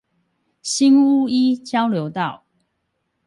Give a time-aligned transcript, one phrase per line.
[0.63, 2.43] 新屋一交流道